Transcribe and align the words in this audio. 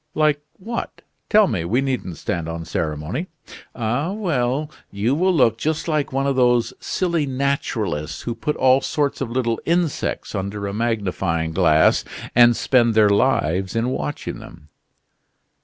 "Like 0.15 0.41
what? 0.53 1.03
Tell 1.29 1.45
me, 1.45 1.63
we 1.63 1.79
needn't 1.79 2.17
stand 2.17 2.49
on 2.49 2.65
ceremony." 2.65 3.27
"Ah, 3.75 4.11
well! 4.13 4.67
You 4.89 5.13
will 5.13 5.31
look 5.31 5.59
just 5.59 5.87
like 5.87 6.11
one 6.11 6.25
of 6.25 6.35
those 6.35 6.73
silly 6.79 7.27
naturalists 7.27 8.23
who 8.23 8.33
put 8.33 8.55
all 8.55 8.81
sorts 8.81 9.21
of 9.21 9.29
little 9.29 9.61
insects 9.63 10.33
under 10.33 10.65
a 10.65 10.73
magnifying 10.73 11.51
glass, 11.51 12.03
and 12.33 12.55
spend 12.55 12.95
their 12.95 13.09
lives 13.09 13.75
in 13.75 13.89
watching 13.89 14.39
them." 14.39 14.69